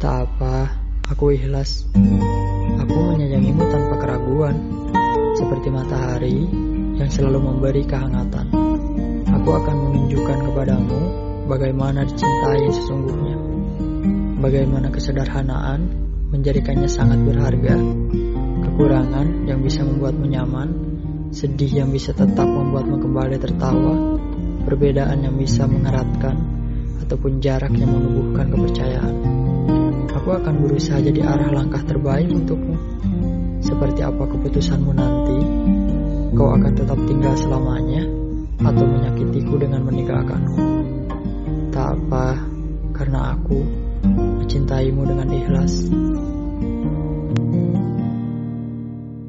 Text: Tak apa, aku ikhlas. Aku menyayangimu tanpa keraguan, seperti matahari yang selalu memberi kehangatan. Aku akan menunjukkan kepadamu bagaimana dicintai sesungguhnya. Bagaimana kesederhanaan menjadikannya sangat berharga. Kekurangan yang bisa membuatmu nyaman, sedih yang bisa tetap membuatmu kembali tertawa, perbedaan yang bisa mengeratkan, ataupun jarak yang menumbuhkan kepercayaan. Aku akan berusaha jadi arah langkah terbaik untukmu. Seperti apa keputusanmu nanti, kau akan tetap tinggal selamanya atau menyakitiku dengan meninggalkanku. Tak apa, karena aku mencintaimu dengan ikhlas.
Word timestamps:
Tak 0.00 0.16
apa, 0.32 0.80
aku 1.12 1.36
ikhlas. 1.36 1.84
Aku 2.80 2.96
menyayangimu 3.12 3.68
tanpa 3.68 4.00
keraguan, 4.00 4.56
seperti 5.36 5.68
matahari 5.68 6.48
yang 6.96 7.04
selalu 7.12 7.36
memberi 7.36 7.84
kehangatan. 7.84 8.48
Aku 9.28 9.50
akan 9.52 9.76
menunjukkan 9.76 10.38
kepadamu 10.48 11.00
bagaimana 11.52 12.08
dicintai 12.08 12.72
sesungguhnya. 12.72 13.36
Bagaimana 14.40 14.88
kesederhanaan 14.88 15.84
menjadikannya 16.32 16.88
sangat 16.88 17.20
berharga. 17.20 17.76
Kekurangan 18.72 19.52
yang 19.52 19.60
bisa 19.60 19.84
membuatmu 19.84 20.32
nyaman, 20.32 20.68
sedih 21.28 21.84
yang 21.84 21.92
bisa 21.92 22.16
tetap 22.16 22.48
membuatmu 22.48 23.04
kembali 23.04 23.36
tertawa, 23.36 24.16
perbedaan 24.64 25.28
yang 25.28 25.36
bisa 25.36 25.68
mengeratkan, 25.68 26.40
ataupun 27.04 27.42
jarak 27.42 27.74
yang 27.74 27.90
menumbuhkan 27.90 28.48
kepercayaan. 28.48 28.69
Aku 30.30 30.46
akan 30.46 30.62
berusaha 30.62 31.02
jadi 31.02 31.26
arah 31.26 31.50
langkah 31.50 31.82
terbaik 31.82 32.30
untukmu. 32.30 32.78
Seperti 33.66 34.06
apa 34.06 34.30
keputusanmu 34.30 34.94
nanti, 34.94 35.42
kau 36.38 36.54
akan 36.54 36.70
tetap 36.70 36.94
tinggal 37.10 37.34
selamanya 37.34 38.06
atau 38.62 38.86
menyakitiku 38.86 39.58
dengan 39.58 39.82
meninggalkanku. 39.90 40.54
Tak 41.74 41.98
apa, 41.98 42.46
karena 42.94 43.34
aku 43.34 43.58
mencintaimu 44.06 45.02
dengan 45.02 45.34
ikhlas. 45.34 45.90